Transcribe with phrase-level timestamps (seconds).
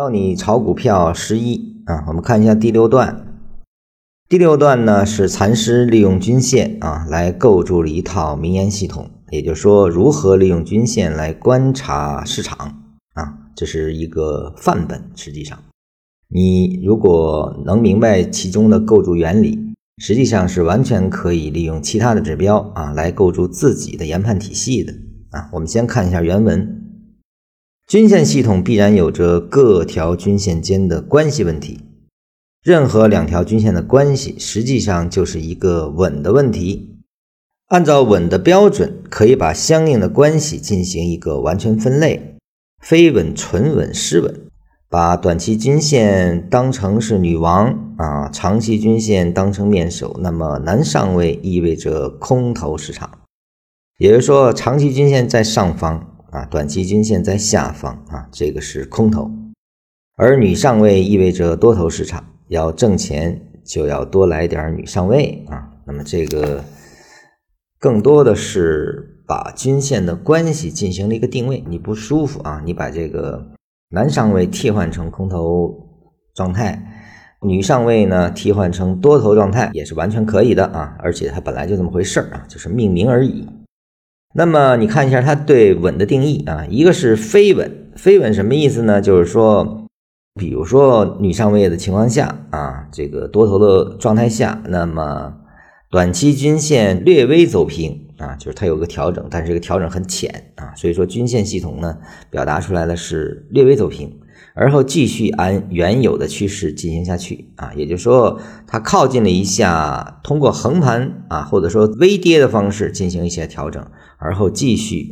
[0.00, 3.38] 教你炒股票十一啊，我们看一下第六段。
[4.30, 12.80] 第六段呢是禅师利用均线啊来构筑了一套名言系统，也就是说如何利用均线来观察市场
[13.12, 15.10] 啊，这是一个范本。
[15.14, 15.58] 实际上，
[16.30, 19.58] 你如果能明白其中的构筑原理，
[19.98, 24.94] 实际上是完全可以利用其他的指标啊来构筑自己的研判体系的
[25.32, 25.50] 啊。
[25.52, 26.79] 我们先看一下原文。
[27.90, 31.80] 均线系统必然有着各条均线间的关系问题。
[32.62, 37.00] 任何两条均线的关系，实际上就是一个稳的问题。
[37.66, 42.36] 按照稳的标准，可以把相应的关系进行一个完全分类：
[42.80, 44.32] 非稳、纯稳、失稳。
[44.88, 53.10] 把短期均线当成是女王啊，长期均线当成面首，那么男上位意味着空头市场，
[53.98, 56.06] 也就是说，长期均线在上方。
[56.30, 59.30] 啊，短期均线在下方啊，这个是空头，
[60.16, 65.70] 而女上位意味着多头市场，要挣钱就要多来点女上位啊。
[65.86, 66.62] 那么这个
[67.78, 73.48] 更多的是把均线的关系进行了一个定位，你不舒服啊，你把这个
[73.90, 75.74] 男上位替换成空头
[76.34, 76.80] 状态，
[77.42, 83.48] 女上位呢替换成多头状态也是完全可以的啊，而且它本来就这么回事儿啊，就是命名而已。
[84.32, 89.00] 那么你看一下它对稳的定义啊，一个是非稳，非稳什么意思呢？
[89.00, 89.86] 就是说，
[90.38, 95.34] 比如说女上位的情况下啊，这个多头的状态下，那么
[95.90, 101.98] 短期均线略微走平啊，就是它有个调整，但是这个调整很浅啊，所以说均线系统呢
[102.30, 104.20] 表达出来的是略微走平。
[104.54, 113.84] 而后继续按原有的趋势进行下去啊，也就是说，它靠近了一下，通过横盘啊，或者说微跌的方式进行一些调整，
[114.18, 115.06] 而后继续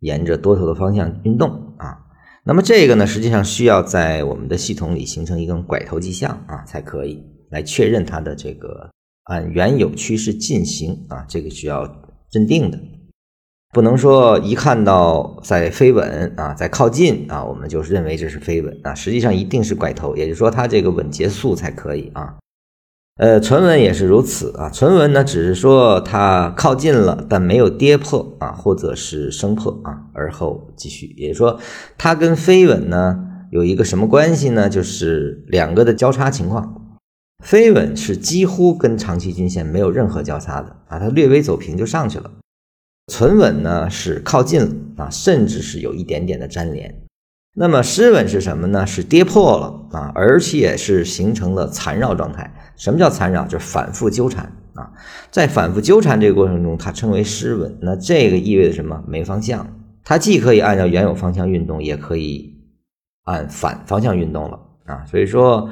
[0.00, 1.98] 沿着多头的方向运动啊。
[2.44, 8.90] 那么这个呢，实际上需要在我们的系统里形成一种拐头迹象啊，才可以来确认它的这个
[9.24, 11.82] 按原有趋势进行啊，这个需要
[12.32, 12.78] 认定的。
[13.72, 22.34] 不能说一看到在飞稳啊，在靠近啊，我们就认为这是飞稳啊，实际上一定是拐头，也就是说它这个稳结束才可以啊。
[23.16, 31.60] 呃，纯稳也是如此啊，纯稳呢只是说它靠近了，但没有跌破啊，或者是升破啊，而后继续，也就是说
[31.96, 33.20] 它跟飞稳呢
[33.52, 34.68] 有一个什么关系呢？
[34.68, 36.98] 就是两个的交叉情况，
[37.44, 42.30] 飞稳是几乎跟长期均线没有任何交叉的啊，它略微走平就上去了。
[43.10, 47.02] 存稳呢是靠近了啊，甚至是有一点点的粘连。
[47.56, 48.86] 那么失稳是什么呢？
[48.86, 52.54] 是跌破了啊，而且是形成了缠绕状态。
[52.76, 53.44] 什么叫缠绕？
[53.44, 54.44] 就是反复纠缠
[54.74, 54.92] 啊。
[55.32, 57.76] 在反复纠缠这个过程中，它称为失稳。
[57.82, 59.02] 那这个意味着什么？
[59.08, 59.66] 没方向。
[60.04, 62.54] 它既可以按照原有方向运动，也可以
[63.24, 65.04] 按反方向运动了啊。
[65.10, 65.68] 所以说，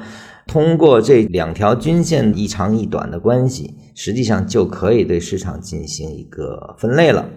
[0.49, 3.75] 通过这两条均线一长一短的关系。
[3.95, 7.29] 实际上就可以对市场进行一个分类了。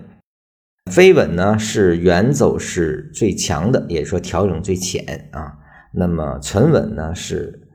[0.92, 5.54] 飞稳呢是原走势最强的，也就是说调整最浅啊。
[5.92, 7.68] 那么存稳呢是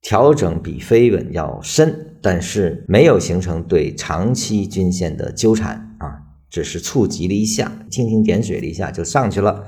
[0.00, 6.18] 调整比飞稳要深，但是没有形成对长期均线的纠缠啊，
[6.50, 9.64] 只是触及了一下，蜻蜓点水了一下就上去了。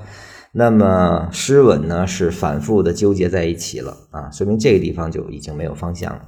[0.57, 6.21] 那么失稳呢是反复的纠结在一起了啊，说明这个地方就已经没有方向了。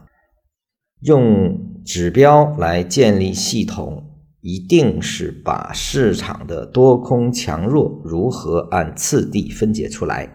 [1.01, 4.03] 用指标来建立系统，
[4.41, 10.29] 一定是把市场的多空强弱如何按次第分解出来。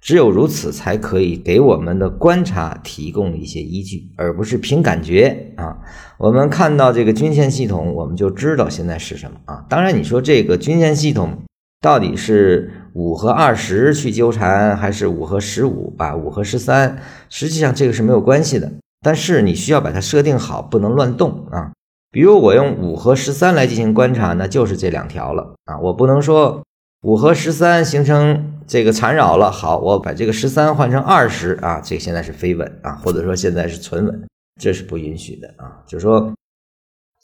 [0.00, 5.78] 只有如此，才可以给我们的观察提供一些依据，而不是凭感觉啊。
[6.18, 9.64] 我们看到这个均线系统，我们就知道现在是什么啊。
[9.68, 11.38] 当然，你说这个均线系统
[11.80, 16.96] 到底是五和二十去纠缠，还是五和十五啊，五和十三？
[17.28, 18.72] 实际上，这个是没有关系的。
[19.04, 21.72] 但是你需要把它设定好，不能乱动啊。
[22.10, 25.78] 比如我用五和十三来进行观察，那就是这两条了啊。
[25.80, 26.62] 我不能说
[27.02, 34.22] 五和十三形成这个缠绕了，好，我把这个十三换成二十啊，这现在是非稳啊，或者说现在是存稳，
[34.60, 35.82] 这是不允许的啊。
[35.84, 36.32] 就是说，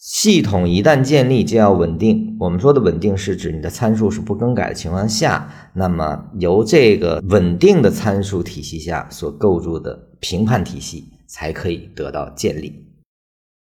[0.01, 2.37] 系统一旦建立就要稳定。
[2.41, 11.05] 我们说的稳定是指你的参数是不更改的情况下，那么由这个稳定的参数体系下所构筑的评判体系。
[11.33, 12.90] 才可以得到建立。